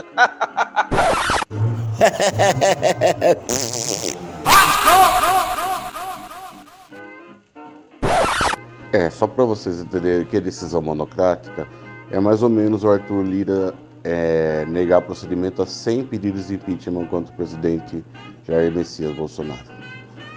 É, 8.92 9.08
só 9.08 9.26
para 9.26 9.44
vocês 9.44 9.80
entenderem 9.80 10.26
que 10.26 10.36
a 10.36 10.40
decisão 10.40 10.82
monocrática 10.82 11.66
é 12.12 12.20
mais 12.20 12.42
ou 12.42 12.50
menos 12.50 12.84
o 12.84 12.90
Arthur 12.90 13.24
Lira 13.24 13.74
é, 14.04 14.66
negar 14.66 15.00
procedimento 15.00 15.62
a 15.62 15.66
100 15.66 16.04
pedidos 16.04 16.48
de 16.48 16.54
impeachment 16.54 17.06
contra 17.06 17.32
o 17.32 17.36
presidente 17.36 18.04
Jair 18.46 18.70
Messias 18.70 19.16
Bolsonaro. 19.16 19.64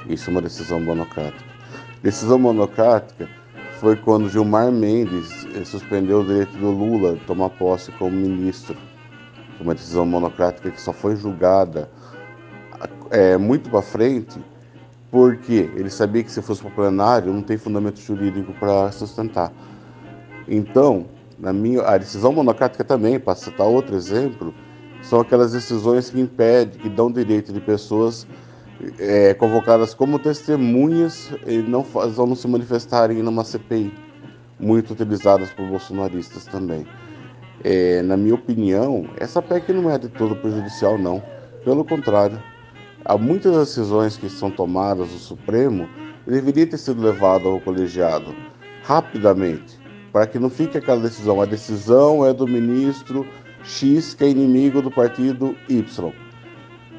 Isso 0.07 0.29
é 0.29 0.31
uma 0.31 0.41
decisão 0.41 0.79
monocrática. 0.79 1.43
Decisão 2.01 2.39
monocrática 2.39 3.27
foi 3.79 3.97
quando 3.97 4.29
Gilmar 4.29 4.71
Mendes 4.71 5.45
eh, 5.53 5.65
suspendeu 5.65 6.21
o 6.21 6.25
direito 6.25 6.57
do 6.57 6.71
Lula 6.71 7.15
de 7.15 7.25
tomar 7.25 7.49
posse 7.49 7.91
como 7.93 8.11
ministro. 8.11 8.77
Uma 9.59 9.75
decisão 9.75 10.05
monocrática 10.05 10.71
que 10.71 10.79
só 10.79 10.93
foi 10.93 11.17
julgada 11.17 11.89
é, 13.11 13.35
muito 13.35 13.69
para 13.69 13.81
frente, 13.81 14.39
porque 15.11 15.69
ele 15.75 15.89
sabia 15.89 16.23
que 16.23 16.31
se 16.31 16.41
fosse 16.41 16.61
para 16.61 16.69
o 16.69 16.73
plenário 16.73 17.33
não 17.33 17.41
tem 17.41 17.57
fundamento 17.57 17.99
jurídico 17.99 18.53
para 18.53 18.91
sustentar. 18.93 19.51
Então, 20.47 21.07
na 21.37 21.51
minha, 21.51 21.81
a 21.81 21.97
decisão 21.97 22.31
monocrática 22.31 22.83
também, 22.83 23.19
para 23.19 23.35
citar 23.35 23.67
outro 23.67 23.95
exemplo, 23.95 24.53
são 25.01 25.19
aquelas 25.19 25.51
decisões 25.51 26.09
que 26.09 26.19
impedem, 26.19 26.79
que 26.79 26.89
dão 26.89 27.11
direito 27.11 27.53
de 27.53 27.59
pessoas 27.59 28.25
é, 28.99 29.33
convocadas 29.33 29.93
como 29.93 30.19
testemunhas 30.19 31.31
e 31.45 31.57
não, 31.57 31.85
não 32.17 32.35
se 32.35 32.47
manifestarem 32.47 33.21
numa 33.21 33.43
CPI, 33.43 33.93
muito 34.59 34.93
utilizadas 34.93 35.51
por 35.51 35.65
bolsonaristas 35.67 36.45
também. 36.45 36.85
É, 37.63 38.01
na 38.01 38.15
minha 38.15 38.35
opinião, 38.35 39.09
essa 39.17 39.41
PEC 39.41 39.73
não 39.73 39.89
é 39.89 39.97
de 39.97 40.07
todo 40.09 40.35
prejudicial, 40.35 40.97
não. 40.97 41.21
Pelo 41.63 41.83
contrário, 41.83 42.41
há 43.03 43.17
muitas 43.17 43.55
decisões 43.57 44.17
que 44.17 44.29
são 44.29 44.51
tomadas 44.51 45.11
no 45.11 45.17
Supremo 45.17 45.89
deveria 46.27 46.67
ter 46.67 46.77
sido 46.77 47.01
levado 47.01 47.47
ao 47.47 47.59
colegiado 47.59 48.35
rapidamente, 48.83 49.79
para 50.15 50.27
que 50.27 50.39
não 50.39 50.49
fique 50.49 50.77
aquela 50.77 51.01
decisão. 51.01 51.41
A 51.41 51.45
decisão 51.45 52.25
é 52.25 52.33
do 52.33 52.47
ministro 52.47 53.27
X, 53.65 54.13
que 54.13 54.23
é 54.23 54.29
inimigo 54.29 54.81
do 54.81 54.89
partido 54.89 55.57
Y. 55.67 56.13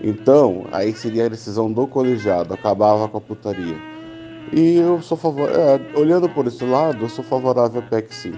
Então, 0.03 0.67
aí 0.71 0.93
seria 0.93 1.25
a 1.25 1.29
decisão 1.31 1.73
do 1.73 1.87
colegiado, 1.87 2.53
acabava 2.53 3.09
com 3.09 3.17
a 3.17 3.21
putaria. 3.23 3.79
E 4.53 4.77
eu 4.77 5.01
sou 5.01 5.17
favor... 5.17 5.49
É, 5.49 5.99
olhando 5.99 6.29
por 6.29 6.47
esse 6.47 6.63
lado, 6.63 7.07
eu 7.07 7.09
sou 7.09 7.25
favorável 7.25 7.81
à 7.81 7.83
PEC 7.85 8.15
sim. 8.15 8.33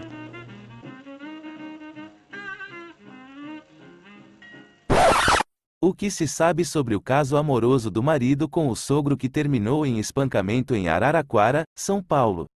O 5.83 5.93
que 5.93 6.09
se 6.09 6.29
sabe 6.29 6.65
sobre 6.65 6.95
o 6.95 7.01
caso 7.01 7.37
amoroso 7.37 7.91
do 7.91 8.01
marido 8.01 8.49
com 8.49 8.69
o 8.69 8.77
sogro 8.77 9.17
que 9.17 9.29
terminou 9.29 9.85
em 9.85 9.99
espancamento 9.99 10.73
em 10.73 10.89
Araraquara, 10.89 11.65
São 11.77 12.01
Paulo? 12.01 12.47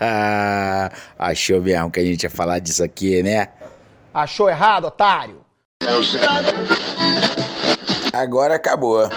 Achou 1.18 1.60
mesmo 1.60 1.90
que 1.90 2.00
a 2.00 2.04
gente 2.04 2.22
ia 2.22 2.30
falar 2.30 2.58
disso 2.58 2.82
aqui, 2.82 3.22
né? 3.22 3.48
Achou 4.12 4.48
errado, 4.48 4.86
otário? 4.86 5.44
Agora 8.12 8.56
acabou. 8.56 9.08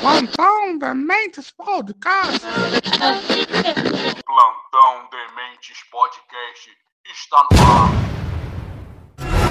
Plantão 0.00 0.78
Dementes 0.78 1.50
Podcast. 1.50 2.40
Plantão 4.26 5.08
Dementes 5.10 5.78
Podcast 5.90 6.70
está 7.04 7.46
no 7.52 7.58
ar. 7.60 8.19